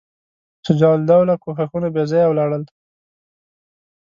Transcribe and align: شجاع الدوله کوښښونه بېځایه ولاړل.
شجاع 0.65 0.91
الدوله 0.99 1.33
کوښښونه 1.43 1.87
بېځایه 1.95 2.27
ولاړل. 2.29 2.63